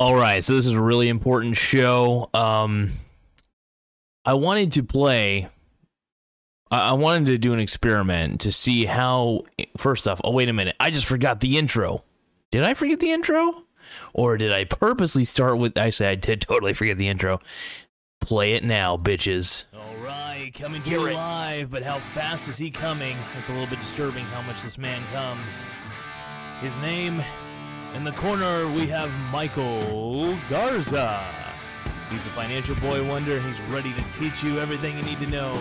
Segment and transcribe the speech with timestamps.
[0.00, 2.30] All right, so this is a really important show.
[2.32, 2.92] Um,
[4.24, 5.50] I wanted to play.
[6.70, 9.42] I I wanted to do an experiment to see how.
[9.76, 12.02] First off, oh wait a minute, I just forgot the intro.
[12.50, 13.64] Did I forget the intro,
[14.14, 15.76] or did I purposely start with?
[15.76, 17.38] Actually, I did totally forget the intro.
[18.22, 19.64] Play it now, bitches.
[19.74, 23.18] All right, coming to you live, but how fast is he coming?
[23.38, 25.66] It's a little bit disturbing how much this man comes.
[26.62, 27.22] His name
[27.94, 31.24] in the corner, we have Michael Garza.
[32.10, 35.26] He's the financial boy wonder, and he's ready to teach you everything you need to
[35.26, 35.52] know.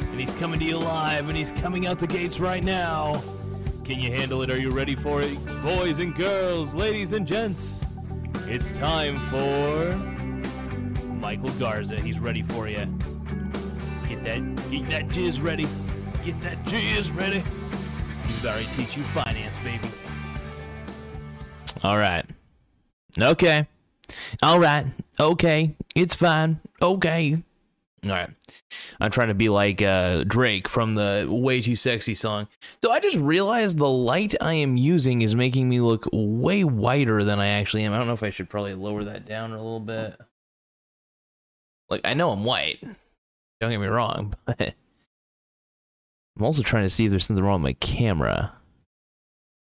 [0.00, 3.22] And he's coming to you live, and he's coming out the gates right now.
[3.84, 4.50] Can you handle it?
[4.50, 5.36] Are you ready for it?
[5.62, 7.84] Boys and girls, ladies and gents,
[8.46, 9.94] it's time for
[11.20, 12.00] Michael Garza.
[12.00, 12.86] He's ready for you.
[14.08, 15.68] Get that, get that jizz ready.
[16.24, 17.42] Get that jizz ready.
[18.26, 19.43] He's about to teach you finance.
[21.84, 22.24] All right.
[23.18, 23.68] Okay.
[24.42, 24.86] All right.
[25.20, 25.76] Okay.
[25.94, 26.58] It's fine.
[26.80, 27.42] Okay.
[28.04, 28.30] All right.
[29.00, 32.48] I'm trying to be like uh, Drake from the Way Too Sexy song.
[32.82, 37.22] So I just realized the light I am using is making me look way whiter
[37.22, 37.92] than I actually am.
[37.92, 40.18] I don't know if I should probably lower that down a little bit.
[41.90, 42.82] Like, I know I'm white.
[43.60, 44.74] Don't get me wrong, but
[46.36, 48.54] I'm also trying to see if there's something wrong with my camera.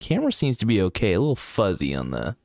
[0.03, 1.15] Camera seems to be okay.
[1.15, 2.37] A little fuzzy on the.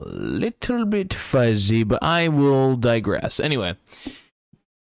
[0.00, 3.38] Little bit fuzzy, but I will digress.
[3.38, 3.76] Anyway,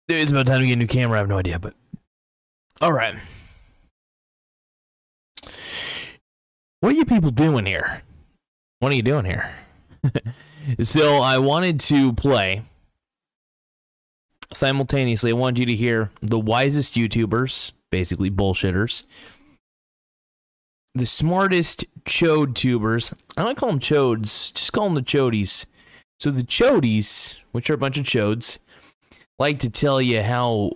[0.08, 1.18] it's about time to get a new camera.
[1.18, 1.74] I have no idea, but.
[2.82, 3.16] Alright.
[6.80, 8.04] What are you people doing here?
[8.80, 9.50] What are you doing here?
[10.82, 12.64] so I wanted to play
[14.54, 15.32] simultaneously.
[15.32, 19.06] I wanted you to hear the wisest YouTubers, basically bullshitters,
[20.94, 23.14] the smartest chode tubers.
[23.38, 25.66] I don't call them chodes, just call them the chodies.
[26.20, 28.60] So the chodies, which are a bunch of chodes,
[29.40, 30.72] like to tell you how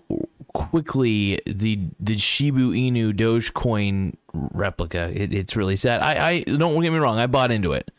[0.54, 5.12] quickly the the Shiba Inu Dogecoin replica.
[5.14, 6.02] It, it's really sad.
[6.02, 7.20] I, I don't get me wrong.
[7.20, 7.92] I bought into it,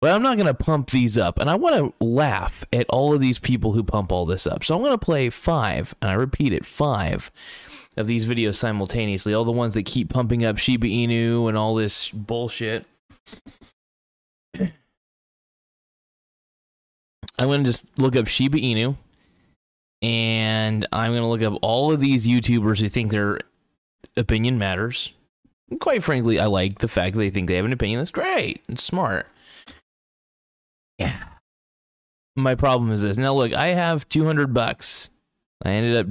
[0.00, 3.20] but I'm not gonna pump these up, and I want to laugh at all of
[3.20, 4.64] these people who pump all this up.
[4.64, 7.30] So I'm gonna play five, and I repeat it, five
[7.98, 9.34] of these videos simultaneously.
[9.34, 12.86] All the ones that keep pumping up Shiba Inu and all this bullshit.
[17.40, 18.96] I'm gonna just look up Shiba Inu,
[20.02, 23.40] and I'm gonna look up all of these YouTubers who think their
[24.16, 25.12] opinion matters.
[25.70, 28.00] And quite frankly, I like the fact that they think they have an opinion.
[28.00, 28.62] That's great.
[28.68, 29.26] It's smart.
[30.98, 31.24] Yeah.
[32.34, 33.18] My problem is this.
[33.18, 35.10] Now look, I have 200 bucks.
[35.64, 36.06] I ended up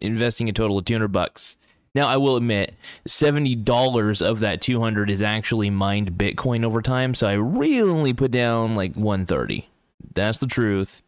[0.00, 1.56] investing a total of 200 bucks.
[1.94, 2.74] Now I will admit,
[3.08, 8.30] $70 of that 200 is actually mined Bitcoin over time, so I really only put
[8.30, 9.68] down like 130.
[10.14, 11.02] That's the truth.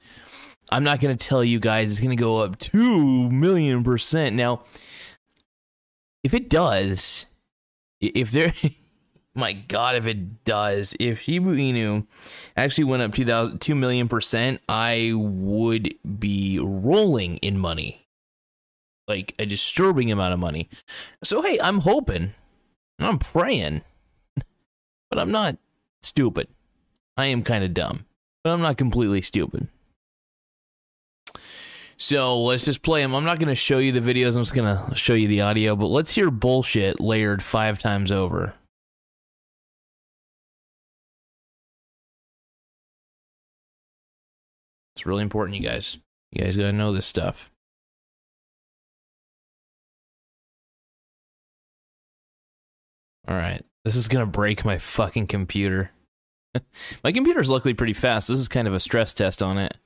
[0.71, 4.37] I'm not going to tell you guys it's going to go up 2 million percent.
[4.37, 4.63] Now,
[6.23, 7.27] if it does,
[8.01, 8.55] if there,
[9.35, 12.07] my God, if it does, if Shiba Inu
[12.57, 18.07] actually went up 2,000 2 million percent, I would be rolling in money.
[19.11, 20.69] Like a disturbing amount of money.
[21.25, 22.33] So, hey, I'm hoping,
[23.01, 23.83] I'm praying,
[25.11, 25.57] but I'm not
[26.01, 26.47] stupid.
[27.17, 28.07] I am kind of dumb,
[28.45, 29.67] but I'm not completely stupid.
[31.97, 33.17] So let's just play them.
[33.17, 34.37] I'm not going to show you the videos.
[34.37, 38.13] I'm just going to show you the audio, but let's hear bullshit layered five times
[38.13, 38.55] over.
[44.95, 45.99] It's really important, you guys.
[46.31, 47.51] You guys got to know this stuff.
[53.31, 53.65] All right.
[53.85, 55.93] This is going to break my fucking computer.
[57.05, 58.27] my computer's luckily pretty fast.
[58.27, 59.77] This is kind of a stress test on it.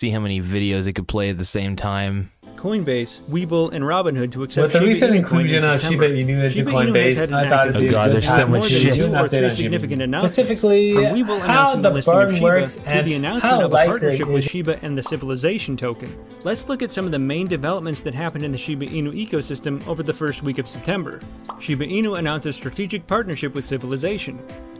[0.00, 2.32] See how many videos it could play at the same time.
[2.56, 5.78] Coinbase, Webull, and Robinhood to accept With the Shiba recent Inu inclusion coins in on
[5.78, 6.06] September.
[6.08, 7.90] Shiba Inu into Shiba Inu has Coinbase, had an I thought active it'd be Oh
[7.90, 8.94] God, a there's good so time much to shit.
[8.94, 10.04] do an Two or update three on significant Shiba.
[10.04, 10.32] announcements.
[10.34, 13.14] Specifically, From Webull how announcing the the listing of burn Shiba works to and the
[13.14, 16.24] announcement how of a likely partnership with is Shiba and the Civilization token.
[16.44, 19.86] Let's look at some of the main developments that happened in the Shiba Inu ecosystem
[19.86, 21.20] over the first week of September.
[21.60, 24.38] Shiba Inu announced a strategic partnership with Civilization.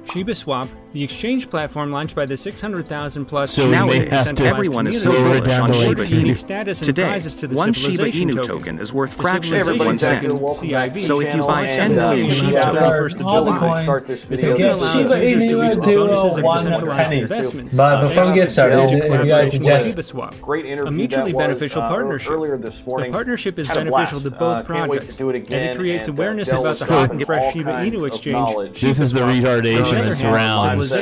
[0.08, 4.18] Shiba Swap, the exchange platform launched by the 600,000 plus So we may Shiba have
[4.20, 6.38] to- centralized Everyone is so community, lower it bullish on Shiba Inu.
[6.38, 8.42] status and Today, to the one Shiba Inu token.
[8.48, 10.40] token is worth The fractions of one civilization cent.
[10.40, 13.26] token, CIV, So if you buy launched 10 Shiba Shiba on the tokens, 1st of
[13.26, 17.20] all the coins Start this to video get Shiba Inu reach to bonuses one penny.
[17.20, 17.76] investments.
[17.76, 21.82] But before we get started, if you guys collaboration suggest Great interview A mutually beneficial
[21.82, 22.32] uh, partnership.
[22.32, 23.12] earlier this morning.
[23.12, 25.76] The partnership is beneficial to both Uh, can't wait projects to do it as it
[25.76, 28.80] creates uh, awareness about the hot and fresh Shiba Inu exchange.
[28.80, 30.92] This is the retardation On the that surrounds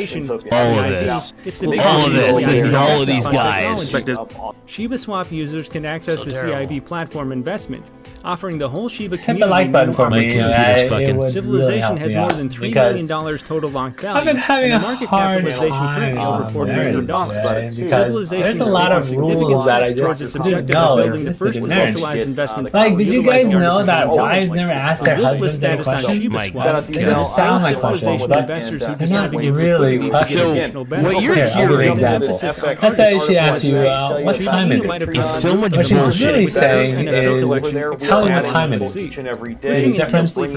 [0.51, 1.33] all of this.
[1.81, 2.45] All of this.
[2.47, 3.95] This is all of these guys.
[4.67, 7.87] Shiba Swap users can access the CIV platform investment,
[8.25, 10.35] offering the whole Shiba hit community the like button for me.
[10.35, 14.19] computer's fucking- would really Civilization has more than three because million dollars total locked value.
[14.19, 17.07] I've been having and a a hard capitalization time currently over on four trillion marriage
[17.07, 17.35] dollars.
[17.37, 21.67] today Civilization because there's a lot of rules that I just didn't know existed in
[21.69, 22.01] marriage.
[22.01, 26.35] Like, did you guys know that wives never ask their husbands any questions?
[26.35, 28.27] Mike, It doesn't sound like questions,
[28.79, 30.73] but they're not really questions.
[30.73, 32.39] So, what you're Here, I'll give you an hearing example.
[32.41, 35.17] Let's she asks you, uh, what time is it?
[35.17, 36.27] is so much What she's bullshit.
[36.27, 37.25] really saying is,
[38.03, 38.97] tell me what time it is.
[38.97, 39.91] Each and every See day.
[39.93, 40.35] the difference?
[40.35, 40.49] for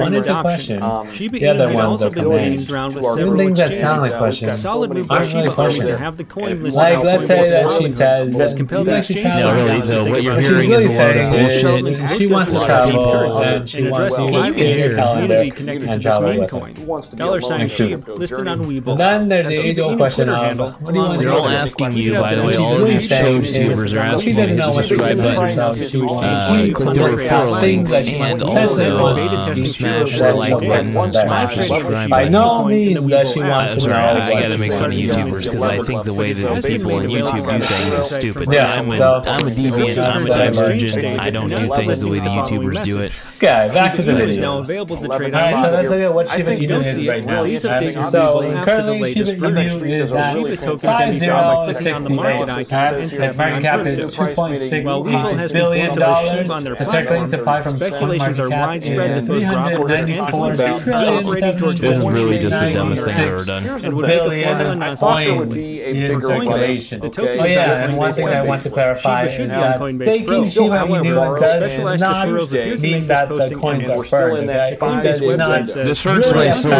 [0.00, 0.40] One is a adoption.
[0.42, 0.82] question.
[0.82, 2.66] Um, Shiba The other ones also are been gaining commands.
[2.68, 3.80] ground with Even several things that exchanges.
[3.80, 5.98] sound like We've got questions solid move by aren't really questions.
[5.98, 9.14] have the coin Like, let's say that she says, Has do compelled you the actually
[9.20, 9.54] exchange travel?
[9.54, 11.30] No, really, down though, to what you're she's hearing really is a lot of saying
[11.30, 12.18] bullshit.
[12.18, 14.78] she wants to Well, travel and she wants address you the to live keep your
[14.78, 16.70] community calendar connected to and this travel with coin.
[16.70, 16.78] it.
[16.80, 18.92] Wants to be Dollar sign Next listed on Webull.
[18.92, 21.92] And then there's the age old question of, what do you want They're all asking
[21.92, 24.86] you, by the way, all really these saying YouTubers are asking you to know what
[24.86, 26.74] she subscribe buttons, so she wants you.
[26.74, 31.60] Click the referral things links, and also Beta testing smash the like button, smash the
[31.60, 33.94] no subscribe By no means does she want to know.
[33.94, 34.96] I, I gotta make fun of.
[34.96, 38.54] YouTubers because I think the way that people on YouTube do things is stupid.
[38.54, 42.18] I'm a, so- I'm a deviant, I'm a divergent, I don't do things the way
[42.18, 43.12] the YouTubers do it.
[43.36, 44.58] Okay, back to the Shiba now video.
[44.58, 47.44] available to trade Alright, so let's look at what I Shiba Inu is right now.
[47.64, 49.46] Really These updates So the currently latest Shiba.
[49.46, 52.10] Inu is at Shiba token five can be zero found by clicking six on the
[52.10, 52.50] market eight.
[52.72, 55.86] icon and Its market cap is two point six While Webull has eight been billion
[55.88, 56.40] formed by dollars.
[56.42, 59.42] Shiba on their The circulating supply from speculations are CoinMarketCap widespread is that both three
[59.42, 63.04] hundred Robinhood and ninety-four Fox trillion operating towards This is really just the 1.99 dumbest
[63.04, 63.66] thing I've ever done.
[63.84, 67.00] and would make a formal billion announcement Foster would coins be a in circulation.
[67.00, 67.16] The Okay.
[67.22, 70.26] token Oh yeah, and one Coinbase thing I want to clarify is that Coinbase staking
[70.26, 70.48] Pro.
[70.48, 74.38] Shiba Inu does not referrals mean that the coins are we're burned.
[74.38, 74.52] in Okay?
[74.58, 75.66] that It five does digit not.
[75.66, 76.70] This hurts really my soul.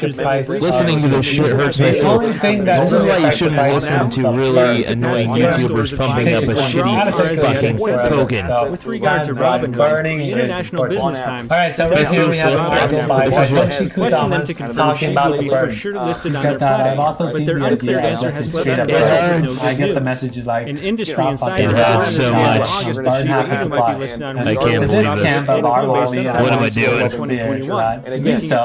[0.00, 2.18] The market price of Listening to this shit hurts my soul.
[2.18, 6.34] The only thing that This is why you shouldn't listen to really annoying YouTubers pumping
[6.34, 8.70] up a shitty fucking token.
[8.70, 10.94] With regard to That's why burning International important.
[11.14, 11.50] Business Times.
[11.50, 13.08] All right, so right This here we have so an article bad.
[13.08, 15.70] by This is what- Satoshi Question to Kusamas talking about the be burn.
[15.70, 19.00] He said that I've also seen the uncleared idea answer just has straight up them
[19.00, 19.64] with no burns.
[19.64, 20.02] I get the news.
[20.04, 22.94] messages like An industry stop insider fucking It reported hurts in so August much.
[22.96, 23.94] that Burn half the Inu might supply.
[23.94, 25.22] be listed on I can't For believe this this.
[25.32, 27.10] camp of and our Coinbase lobby, sometime What am I in doing?
[27.10, 28.02] 2021.
[28.04, 28.56] To do so,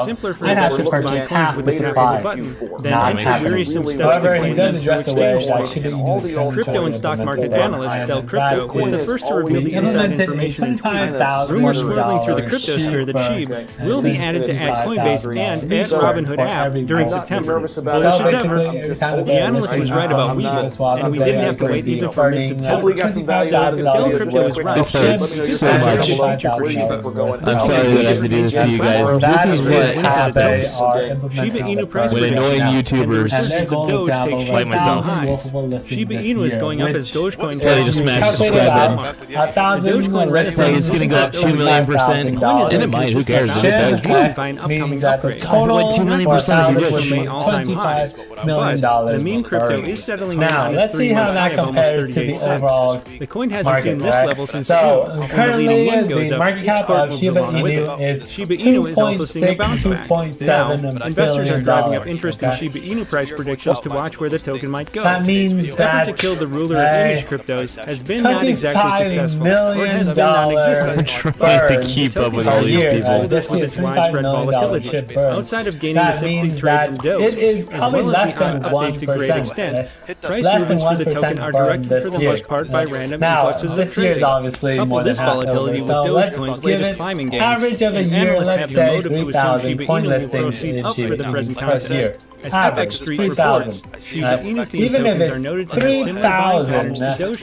[0.42, 2.22] I'd have to purchase buy half coins the with a supply.
[2.22, 3.52] button, then Not enter happening.
[3.52, 5.72] wearisome steps to However, he claim does address through the way exchange that swaps.
[5.72, 9.26] Shiba Inu All is the Crypto and stock market analyst Del Crypto was the first
[9.28, 10.90] to reveal the inside implemented information in Twitter.
[11.18, 15.36] $25,000 Rumors swirling through the crypto cryptosphere that Sheep will be added to at Coinbase
[15.36, 17.52] and at Robinhood app during September.
[17.54, 21.18] nervous Bullish as ever, basically, every time the analyst was right about Webull, and we
[21.18, 22.68] didn't have to wait even for mid-September.
[22.70, 24.10] Hopefully you got some value out of this Del.
[24.10, 24.76] Crypto is right.
[24.76, 26.10] This hurts so much.
[26.10, 29.20] I'm sorry that I have to do this to you guys.
[29.20, 30.80] This is what happens
[31.18, 35.06] Shiba Inu price when annoying YouTubers And their goal is to have over like myself.
[35.06, 37.96] 1,000 wolfable listings Shiba Inu is going up as Dogecoin Tell you to does.
[37.98, 39.34] smash the calculated subscribe button.
[39.36, 42.28] A thousand Dogecoin listings It's gonna go up 2 million percent.
[42.42, 43.48] And it might, who cares?
[43.64, 44.04] It does.
[44.04, 45.38] have By an upcoming means that the upgrade.
[45.40, 47.10] total Why 2 million percent if you're $1,000 rich?
[47.10, 48.06] would be All-time high.
[48.46, 51.58] $25 million the meme crypto is settling Now, let's its see how that high of
[51.58, 54.26] almost compares to the overall The coin hasn't market, seen this right?
[54.26, 55.28] level since So, June.
[55.28, 58.10] Currently, the goes up, market cap of Shiba Inu it.
[58.22, 60.08] is Shiba Inu is also seeing a bounce back.
[60.40, 64.38] Now, investors are driving up interest in Shiba Inu price predictions to watch where the
[64.38, 65.02] token might go.
[65.02, 68.42] That means the that to kill the ruler of uh, image cryptos has been not
[68.42, 71.08] exactly $25 successful, or has been non-existent.
[71.36, 73.10] Trying to keep up with all these people.
[73.10, 75.16] Uh, this with year, its $25 widespread volatility.
[75.18, 78.02] Outside of gaining That the sympathy means trade that from Dose, it is as probably
[78.02, 79.46] well less as the than to great 1%.
[79.46, 79.88] extent.
[80.20, 82.30] Price Less than movements for the 1% are burn directed this for the year.
[82.30, 84.24] most part by random Now, influxes of this year is trading.
[84.24, 87.42] obviously Couple more than this half over, volatility so let's give latest it climbing gains.
[87.42, 90.10] average of a year, let's say no motive to assume 3,000 Shiba coin Inu will
[90.10, 91.90] listings proceed in up Shiba for the Inu present um, plus contest.
[91.90, 92.18] year.
[92.44, 95.42] Average, Street 3, reports, Shiba Inu theme even if it's
[95.74, 96.96] 3,000,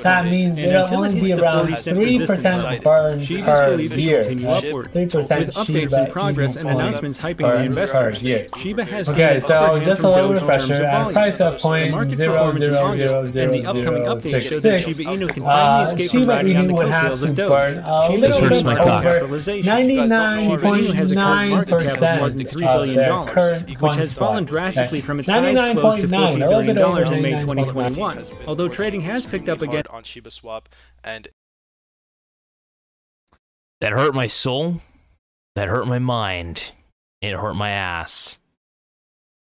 [0.04, 4.24] that means it'll only be around 3% burn per year.
[4.24, 8.20] 3% With updates in progress and announcements hyping the investors,
[8.62, 10.84] Shiba has Okay, so just a little refresher.
[10.84, 16.88] At price of point zero zero zero zero zero six six, Shiba uh, Inu would
[16.88, 23.80] have to burn a little bit over ninety nine point nine percent of their current
[23.80, 28.24] which has fallen drastically from its highs close to $14 billion in May 2021.
[28.48, 30.70] Although trading has picked up again on Shiba Swap
[31.04, 31.28] and
[33.80, 34.82] that hurt my soul.
[35.56, 36.72] That hurt my mind.
[37.22, 38.40] It hurt my ass.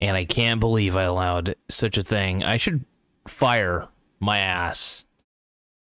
[0.01, 2.43] And I can't believe I allowed such a thing.
[2.43, 2.85] I should
[3.27, 3.89] fire
[4.21, 5.05] my ass.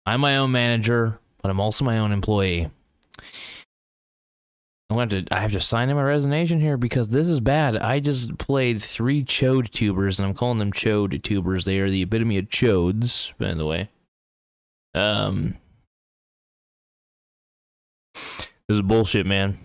[0.04, 2.70] I'm my own manager, but I'm also my own employee.
[4.92, 7.78] I'm going to I have to sign in my resignation here because this is bad.
[7.78, 11.64] I just played three chode tubers and I'm calling them chode tubers.
[11.64, 13.88] They are the epitome of chodes, by the way.
[14.94, 15.56] Um
[18.14, 19.58] This is bullshit, man.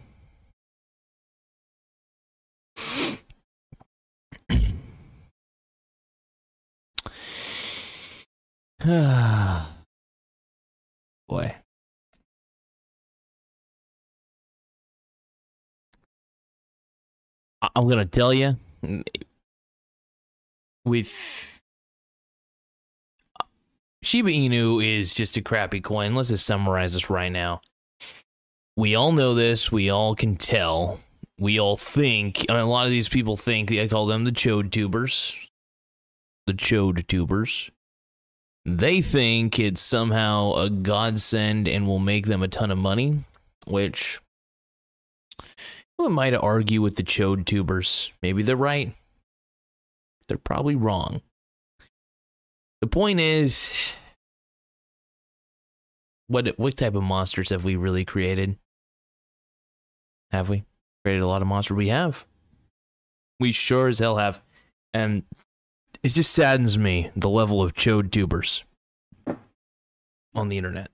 [11.27, 11.55] Boy.
[17.75, 18.57] I'm gonna tell you,
[20.85, 21.61] with
[24.01, 26.15] Shiba Inu is just a crappy coin.
[26.15, 27.61] Let's just summarize this right now.
[28.75, 29.71] We all know this.
[29.71, 30.99] We all can tell.
[31.39, 32.45] We all think.
[32.49, 33.71] I mean, a lot of these people think.
[33.71, 35.35] I call them the chode tubers.
[36.45, 37.69] The chode tubers.
[38.65, 43.19] They think it's somehow a godsend and will make them a ton of money,
[43.65, 44.19] which
[45.97, 48.11] who am I to argue with the chode tubers?
[48.21, 48.95] Maybe they're right.
[50.27, 51.21] They're probably wrong.
[52.81, 53.73] The point is,
[56.27, 58.57] what what type of monsters have we really created?
[60.31, 60.63] Have we
[61.03, 61.75] created a lot of monsters?
[61.77, 62.25] We have.
[63.39, 64.41] We sure as hell have,
[64.93, 65.23] and
[66.03, 68.63] it just saddens me the level of chode tubers
[70.35, 70.89] on the internet,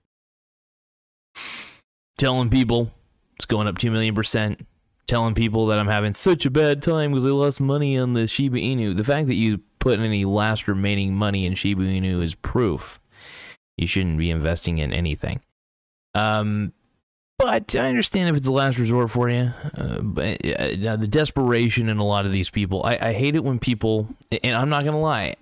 [2.16, 2.92] telling people
[3.36, 4.66] it's going up two million percent
[5.06, 8.26] telling people that I'm having such a bad time because I lost money on the
[8.26, 8.96] Shiba Inu.
[8.96, 13.00] The fact that you put any last remaining money in Shiba Inu is proof
[13.76, 15.40] you shouldn't be investing in anything.
[16.14, 16.72] Um,
[17.38, 19.52] but I understand if it's a last resort for you.
[19.76, 23.42] Uh, but uh, the desperation in a lot of these people, I, I hate it
[23.42, 24.08] when people,
[24.42, 25.34] and I'm not gonna lie.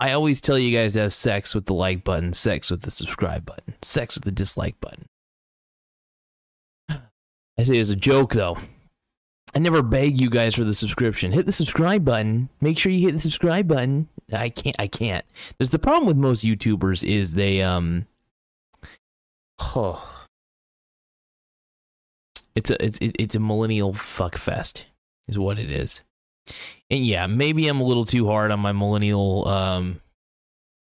[0.00, 2.90] I always tell you guys to have sex with the like button, sex with the
[2.90, 5.06] subscribe button, sex with the dislike button.
[7.58, 8.56] I say it as a joke though.
[9.54, 11.32] I never beg you guys for the subscription.
[11.32, 12.48] Hit the subscribe button.
[12.60, 14.08] Make sure you hit the subscribe button.
[14.32, 14.76] I can't.
[14.78, 15.24] I can't.
[15.56, 18.06] There's the problem with most YouTubers is they um.
[19.58, 20.26] Oh.
[22.54, 24.86] It's a it's it's a millennial fuck fest,
[25.28, 26.02] is what it is.
[26.90, 30.00] And yeah, maybe I'm a little too hard on my millennial um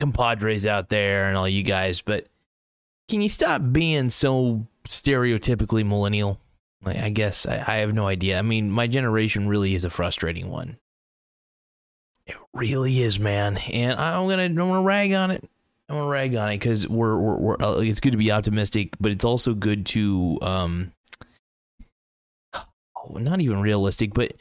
[0.00, 2.26] compadres out there and all you guys, but
[3.08, 6.40] can you stop being so stereotypically millennial?
[6.86, 8.38] I guess I, I have no idea.
[8.38, 10.78] I mean, my generation really is a frustrating one.
[12.26, 13.58] It really is, man.
[13.58, 15.48] And I'm gonna I'm gonna rag on it.
[15.88, 18.94] I'm gonna rag on it because we're, we're we're uh, it's good to be optimistic,
[18.98, 20.92] but it's also good to um
[23.10, 24.32] not even realistic, but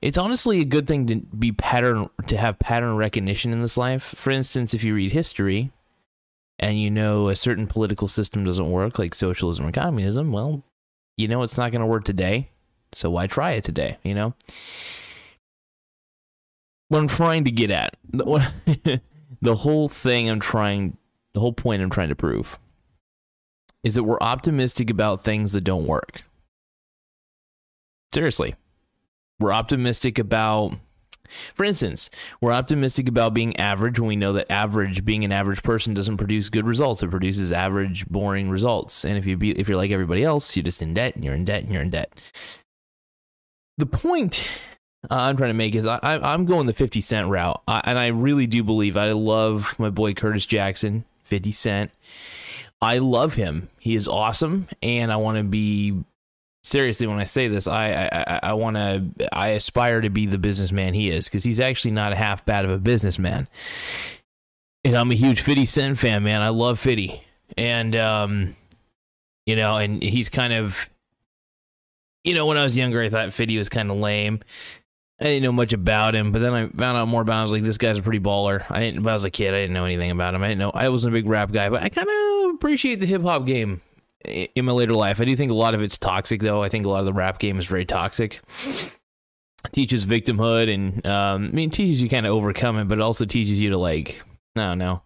[0.00, 4.02] it's honestly a good thing to be pattern to have pattern recognition in this life.
[4.02, 5.72] For instance, if you read history
[6.60, 10.62] and you know a certain political system doesn't work, like socialism or communism, well,
[11.16, 12.50] you know it's not going to work today,
[12.94, 14.34] so why try it today, you know?
[16.88, 20.96] What I'm trying to get at, the whole thing I'm trying,
[21.32, 22.58] the whole point I'm trying to prove
[23.82, 26.22] is that we're optimistic about things that don't work.
[28.14, 28.54] Seriously.
[29.40, 30.74] We're optimistic about
[31.54, 32.10] for instance,
[32.40, 36.16] we're optimistic about being average when we know that average, being an average person, doesn't
[36.16, 37.02] produce good results.
[37.02, 39.04] It produces average, boring results.
[39.04, 41.34] And if you be, if you're like everybody else, you're just in debt, and you're
[41.34, 42.12] in debt, and you're in debt.
[43.78, 44.48] The point
[45.10, 45.98] uh, I'm trying to make is I,
[46.34, 49.90] am going the 50 Cent route, I, and I really do believe I love my
[49.90, 51.90] boy Curtis Jackson, 50 Cent.
[52.80, 53.68] I love him.
[53.80, 56.04] He is awesome, and I want to be
[56.62, 60.38] seriously when I say this, I I, I want to I aspire to be the
[60.38, 63.48] businessman he is because he's actually not half bad of a businessman.
[64.84, 66.40] And I'm a huge Fifty Cent fan, man.
[66.40, 67.22] I love Fifty,
[67.56, 68.56] and um,
[69.46, 70.90] you know, and he's kind of,
[72.24, 74.40] you know, when I was younger, I thought Fifty was kind of lame.
[75.20, 77.38] I didn't know much about him, but then I found out more about him.
[77.38, 78.64] I was like, this guy's a pretty baller.
[78.68, 80.42] I didn't, when I was a kid, I didn't know anything about him.
[80.42, 83.06] I didn't know, I wasn't a big rap guy, but I kind of appreciate the
[83.06, 83.82] hip hop game
[84.24, 85.20] in my later life.
[85.20, 86.62] I do think a lot of it's toxic, though.
[86.62, 88.40] I think a lot of the rap game is very toxic.
[89.72, 93.24] teaches victimhood and, um, I mean, teaches you kind of overcome it, but it also
[93.24, 94.22] teaches you to, like,
[94.56, 95.02] I don't know.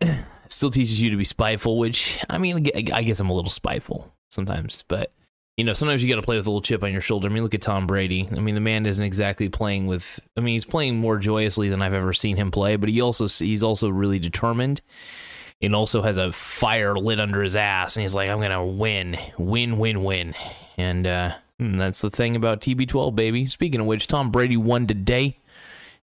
[0.48, 4.12] Still teaches you to be spiteful, which, I mean, I guess I'm a little spiteful
[4.30, 5.12] sometimes, but
[5.58, 7.28] you know, sometimes you got to play with a little chip on your shoulder.
[7.28, 8.28] I mean, look at Tom Brady.
[8.30, 10.20] I mean, the man isn't exactly playing with.
[10.36, 13.26] I mean, he's playing more joyously than I've ever seen him play, but he also
[13.26, 14.80] he's also really determined,
[15.60, 19.18] and also has a fire lit under his ass, and he's like, "I'm gonna win,
[19.36, 20.34] win, win, win,"
[20.76, 23.46] and uh, hmm, that's the thing about TB12, baby.
[23.46, 25.38] Speaking of which, Tom Brady won today,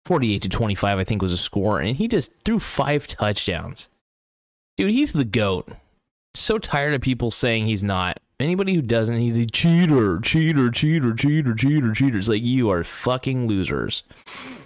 [0.04, 3.88] 48 to 25, I think was a score, and he just threw five touchdowns.
[4.76, 5.68] Dude, he's the goat.
[6.35, 8.18] So tired of people saying he's not.
[8.40, 12.18] Anybody who doesn't, he's a cheater, cheater, cheater, cheater, cheater, cheater.
[12.18, 14.02] It's like you are fucking losers.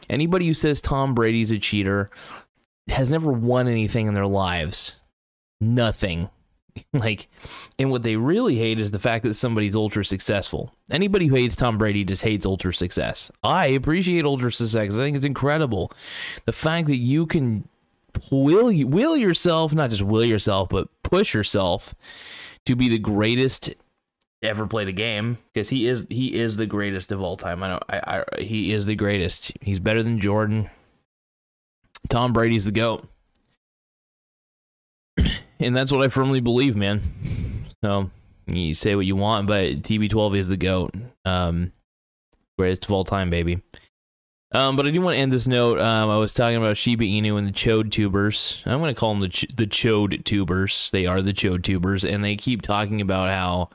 [0.08, 2.10] Anybody who says Tom Brady's a cheater
[2.88, 4.96] has never won anything in their lives.
[5.60, 6.30] Nothing.
[6.92, 7.28] Like,
[7.78, 10.74] and what they really hate is the fact that somebody's ultra successful.
[10.90, 13.32] Anybody who hates Tom Brady just hates ultra success.
[13.42, 14.92] I appreciate ultra success.
[14.92, 15.90] I think it's incredible.
[16.44, 17.66] The fact that you can
[18.30, 21.94] will will yourself, not just will yourself, but push yourself
[22.66, 23.74] to be the greatest
[24.42, 27.62] ever play the game because he is he is the greatest of all time.
[27.62, 29.52] I know I, I he is the greatest.
[29.60, 30.70] He's better than Jordan.
[32.08, 33.06] Tom Brady's the goat,
[35.60, 37.00] and that's what I firmly believe, man.
[37.84, 38.10] So
[38.46, 40.94] you say what you want, but TB12 is the goat,
[41.25, 41.72] um,
[42.58, 43.62] greatest of all time, baby.
[44.52, 45.80] Um, but I do want to end this note.
[45.80, 48.62] Um, I was talking about Shiba Inu and the Chode tubers.
[48.64, 50.90] I'm going to call them the Ch- the Chode tubers.
[50.92, 53.70] They are the Chode tubers, and they keep talking about how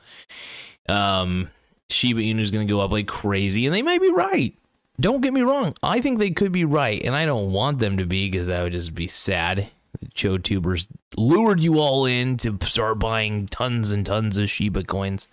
[0.92, 1.50] um,
[1.90, 4.54] Shiba Inu is going to go up like crazy, and they might be right.
[5.02, 5.74] Don't get me wrong.
[5.82, 8.62] I think they could be right, and I don't want them to be because that
[8.62, 9.68] would just be sad.
[10.00, 14.84] The Chode tubers lured you all in to start buying tons and tons of Shiba
[14.84, 15.26] coins.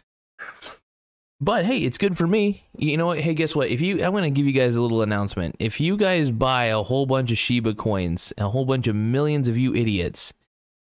[1.40, 2.64] But hey, it's good for me.
[2.76, 3.20] You know what?
[3.20, 3.70] Hey, guess what?
[3.70, 5.56] If you, I'm going to give you guys a little announcement.
[5.60, 9.48] If you guys buy a whole bunch of Shiba coins, a whole bunch of millions
[9.48, 10.34] of you idiots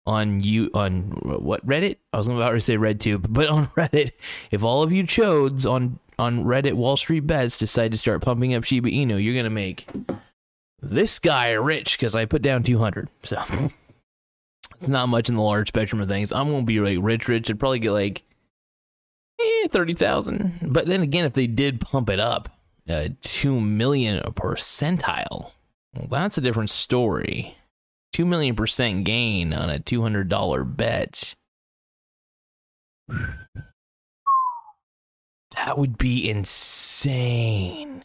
[0.06, 1.98] on you on what Reddit?
[2.14, 4.12] I was about to say RedTube, but on Reddit,
[4.50, 8.54] if all of you chodes on on Reddit Wall Street bets decide to start pumping
[8.54, 9.88] up Shiba Inu, you're going to make
[10.82, 13.10] this guy rich because I put down 200.
[13.24, 13.42] So
[14.76, 16.32] it's not much in the large spectrum of things.
[16.32, 17.50] I'm going to be like rich, rich.
[17.50, 18.24] I'd probably get like
[19.40, 20.60] eh, 30,000.
[20.62, 22.50] But then again, if they did pump it up,
[22.90, 25.52] uh, 2 million percentile,
[25.94, 27.58] well, that's a different story.
[28.14, 31.36] 2 million percent gain on a $200 bet.
[35.66, 38.04] That would be insane.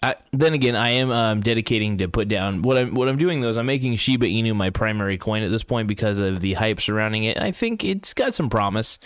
[0.00, 3.40] I, then again, I am um, dedicating to put down what I'm what I'm doing
[3.40, 6.52] though is I'm making Shiba Inu my primary coin at this point because of the
[6.52, 7.36] hype surrounding it.
[7.36, 9.00] I think it's got some promise.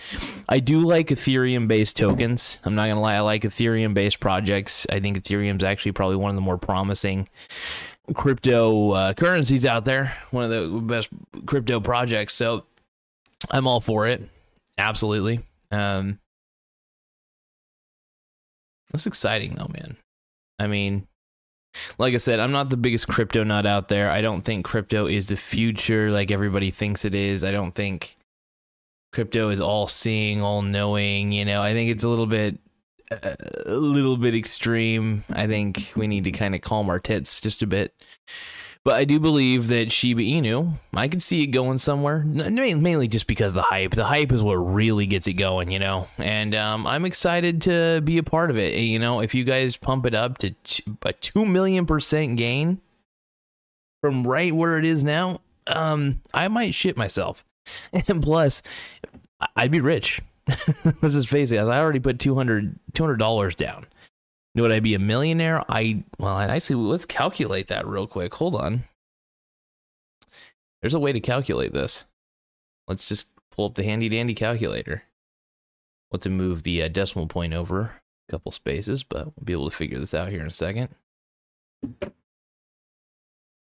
[0.50, 2.58] I do like Ethereum based tokens.
[2.64, 4.86] I'm not gonna lie, I like Ethereum based projects.
[4.90, 7.26] I think Ethereum's actually probably one of the more promising
[8.14, 10.14] crypto uh, currencies out there.
[10.30, 11.08] One of the best
[11.46, 12.34] crypto projects.
[12.34, 12.66] So
[13.50, 14.28] I'm all for it.
[14.76, 15.40] Absolutely.
[15.72, 16.20] Um,
[18.92, 19.96] that's exciting though, man.
[20.58, 21.08] I mean,
[21.98, 24.10] like I said, I'm not the biggest crypto nut out there.
[24.10, 27.42] I don't think crypto is the future like everybody thinks it is.
[27.42, 28.16] I don't think
[29.12, 31.32] crypto is all seeing, all knowing.
[31.32, 32.58] You know, I think it's a little bit,
[33.10, 35.24] a little bit extreme.
[35.32, 37.94] I think we need to kind of calm our tits just a bit.
[38.84, 42.24] But I do believe that Shiba Inu, I could see it going somewhere.
[42.24, 43.92] Mainly just because the hype.
[43.92, 46.08] The hype is what really gets it going, you know.
[46.18, 48.76] And um, I'm excited to be a part of it.
[48.76, 50.52] You know, if you guys pump it up to
[51.02, 52.80] a two million percent gain
[54.00, 57.44] from right where it is now, um, I might shit myself.
[58.08, 58.60] And plus,
[59.54, 60.20] I'd be rich.
[60.48, 61.58] Let's just face it.
[61.58, 62.78] I already put 200
[63.18, 63.86] dollars down.
[64.54, 65.64] Would I be a millionaire?
[65.68, 68.34] I well, actually let's calculate that real quick.
[68.34, 68.84] Hold on.
[70.80, 72.04] There's a way to calculate this.
[72.86, 75.04] Let's just pull up the handy dandy calculator.
[76.10, 77.92] What to move the uh, decimal point over
[78.28, 80.90] a couple spaces, but we'll be able to figure this out here in a second.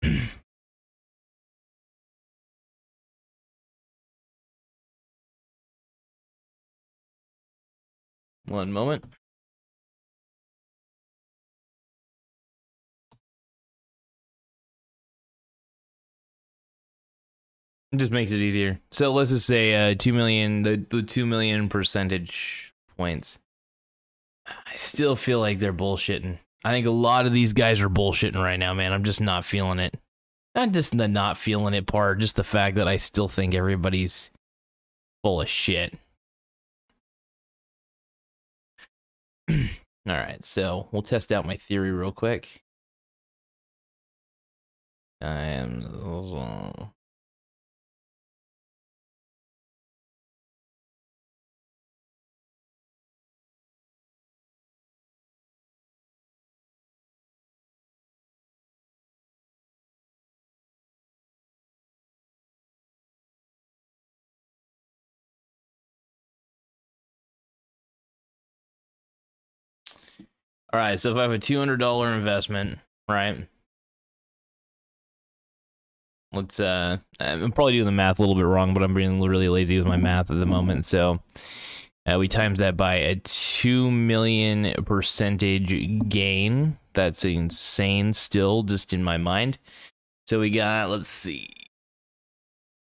[8.45, 9.05] One moment.
[17.95, 18.77] It just makes it easier.
[18.91, 23.39] So let's just say uh, two million, the the two million percentage points.
[24.45, 26.37] I still feel like they're bullshitting.
[26.65, 28.91] I think a lot of these guys are bullshitting right now, man.
[28.91, 29.97] I'm just not feeling it.
[30.55, 34.29] Not just the not feeling it part, just the fact that I still think everybody's
[35.23, 35.97] full of shit.
[39.49, 39.55] All
[40.05, 42.61] right, so we'll test out my theory real quick.
[45.21, 45.79] I am
[70.75, 73.47] All right, so if I have a two hundred dollar investment, right?
[76.33, 79.47] Let's uh, I'm probably doing the math a little bit wrong, but I'm being really
[79.47, 80.83] lazy with my math at the moment.
[80.83, 81.21] So
[82.05, 86.77] uh, we times that by a two million percentage gain.
[86.91, 89.57] That's insane, still, just in my mind.
[90.27, 91.53] So we got, let's see,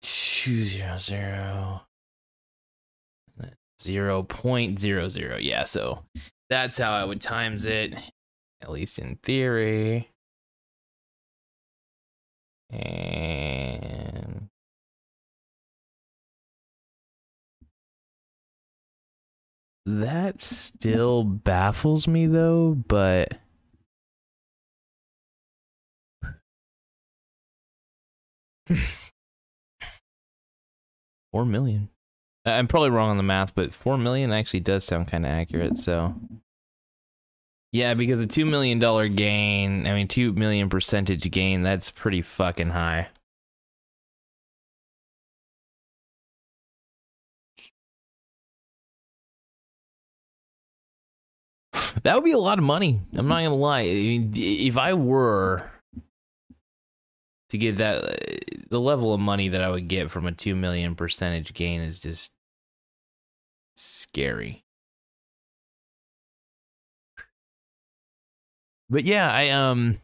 [0.02, 1.80] two zero zero
[3.80, 5.38] zero point zero zero.
[5.38, 6.04] Yeah, so
[6.50, 7.94] that's how I would times it,
[8.60, 10.10] at least in theory.
[12.68, 14.48] And
[19.86, 23.38] that still baffles me though, but
[31.32, 31.88] Four million.
[32.58, 35.76] I'm probably wrong on the math, but four million actually does sound kind of accurate.
[35.76, 36.14] So,
[37.72, 42.22] yeah, because a two million dollar gain, I mean, two million percentage gain, that's pretty
[42.22, 43.08] fucking high.
[52.02, 53.00] That would be a lot of money.
[53.14, 53.80] I'm not gonna lie.
[53.80, 55.70] I mean, if I were
[57.50, 58.16] to get that uh,
[58.70, 62.00] the level of money that I would get from a 2 million percentage gain is
[62.00, 62.32] just
[63.80, 64.64] scary.
[68.88, 70.00] But yeah, I um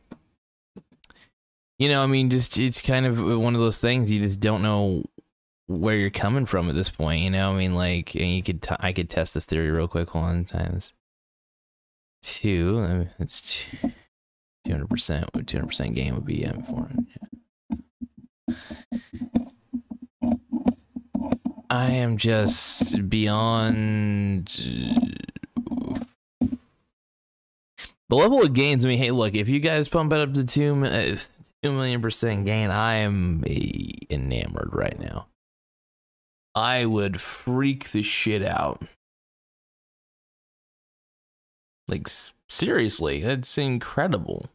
[1.79, 4.63] you know, I mean just it's kind of one of those things you just don't
[4.63, 5.05] know
[5.67, 7.53] where you're coming from at this point, you know?
[7.53, 10.45] I mean like and you could t- I could test this theory real quick one
[10.45, 10.95] times
[12.23, 13.65] 2 it's
[14.67, 14.89] 200%
[15.31, 17.07] 200% gain would be um, 400
[21.77, 24.47] I am just beyond
[28.09, 28.87] the level of gains.
[28.87, 31.17] I mean, hey, look, if you guys pump it up to two, uh,
[31.63, 35.27] two million percent gain, I am enamored right now.
[36.55, 38.81] I would freak the shit out.
[41.89, 42.09] Like
[42.49, 44.49] seriously, that's incredible.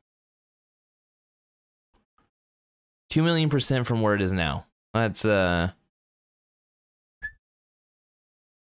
[3.12, 4.66] 2 million percent from where it is now.
[4.94, 5.72] That's uh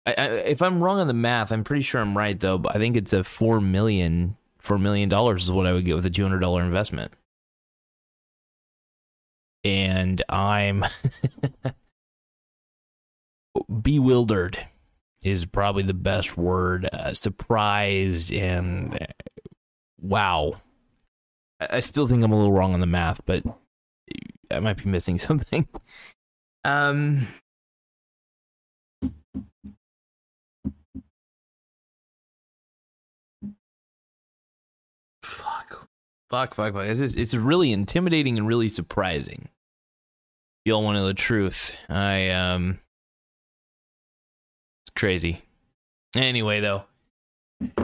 [0.05, 2.75] I, I, if I'm wrong on the math, I'm pretty sure I'm right though, but
[2.75, 6.05] I think it's a 4 million 4 million dollars is what I would get with
[6.05, 7.13] a $200 investment.
[9.65, 10.85] And I'm
[13.81, 14.57] bewildered
[15.21, 16.89] is probably the best word.
[16.91, 19.05] Uh, surprised and uh,
[20.01, 20.61] wow.
[21.59, 23.43] I, I still think I'm a little wrong on the math, but
[24.51, 25.67] I might be missing something.
[26.63, 27.27] Um.
[36.33, 36.55] Fuck.
[36.55, 36.85] Fuck, fuck.
[36.87, 39.49] It's, just, it's really intimidating and really surprising.
[40.65, 41.77] Y'all want to know the truth.
[41.87, 42.79] I, um.
[44.81, 45.43] It's crazy.
[46.15, 46.85] Anyway, though.
[47.61, 47.77] I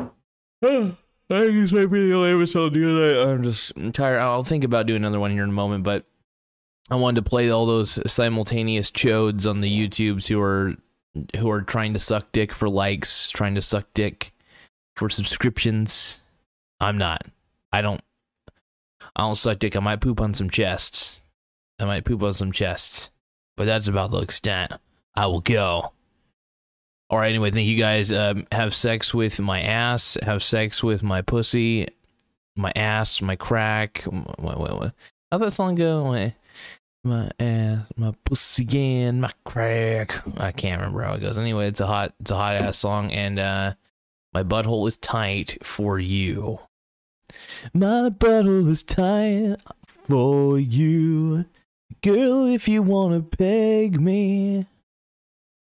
[0.63, 0.95] think
[1.29, 3.21] this might be the only episode tonight.
[3.21, 4.17] I'm just I'm tired.
[4.17, 6.05] I'll think about doing another one here in a moment, but
[6.89, 10.73] I wanted to play all those simultaneous chodes on the YouTubes who are
[11.37, 14.33] who are trying to suck dick for likes, trying to suck dick
[14.95, 16.21] for subscriptions.
[16.79, 17.27] I'm not.
[17.71, 18.01] I don't.
[19.15, 19.75] I don't suck dick.
[19.75, 21.21] I might poop on some chests.
[21.79, 23.11] I might poop on some chests,
[23.55, 24.73] but that's about the extent
[25.15, 25.93] I will go.
[27.09, 27.29] All right.
[27.29, 28.11] Anyway, thank you guys.
[28.11, 30.17] Um, have sex with my ass.
[30.21, 31.87] Have sex with my pussy,
[32.55, 34.03] my ass, my crack.
[34.03, 34.93] What, what, what?
[35.31, 36.31] How's that song go?
[37.03, 40.21] My ass, my pussy, again, my crack.
[40.37, 41.37] I can't remember how it goes.
[41.37, 43.73] Anyway, it's a hot, it's a hot ass song, and uh,
[44.33, 46.59] my butthole is tight for you.
[47.73, 51.45] My bottle is tight for you,
[52.01, 52.45] girl.
[52.45, 54.67] If you wanna peg me.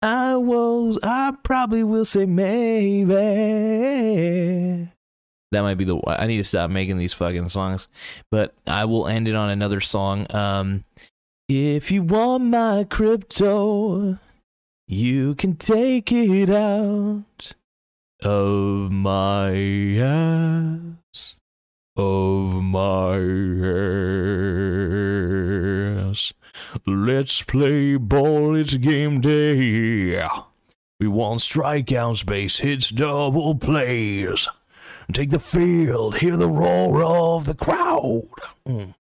[0.03, 0.99] I will.
[1.01, 3.13] I probably will say maybe.
[5.53, 5.97] That might be the.
[6.05, 7.87] I need to stop making these fucking songs,
[8.29, 10.27] but I will end it on another song.
[10.35, 10.83] Um,
[11.47, 14.17] if you want my crypto,
[14.87, 17.53] you can take it out
[18.21, 19.51] of my
[19.99, 20.79] ass,
[21.95, 23.17] of my
[26.09, 26.33] ass.
[26.85, 30.27] Let's play ball, it's game day.
[30.99, 34.47] We want strikeouts, base hits, double plays.
[35.11, 38.29] Take the field, hear the roar of the crowd.
[38.67, 38.95] Mm.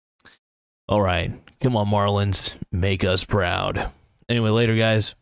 [0.89, 3.91] All right, come on, Marlins, make us proud.
[4.29, 5.15] Anyway, later, guys.